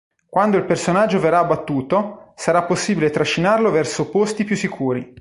Quando 0.27 0.57
il 0.57 0.65
personaggio 0.65 1.19
verrà 1.19 1.37
abbattuto, 1.37 2.33
sarà 2.35 2.63
possibile 2.63 3.11
trascinarlo 3.11 3.69
verso 3.69 4.09
posti 4.09 4.43
più 4.43 4.55
sicuri. 4.55 5.07